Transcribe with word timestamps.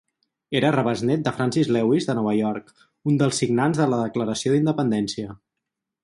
Era 0.59 0.69
rebesnét 0.75 1.25
de 1.25 1.33
Francis 1.41 1.67
Lewis 1.75 2.07
de 2.09 2.15
Nova 2.19 2.33
York, 2.37 2.71
un 3.11 3.19
dels 3.21 3.41
signants 3.43 3.83
de 3.83 3.87
la 3.93 3.99
Declaració 4.07 4.55
d'Independència. 4.55 5.37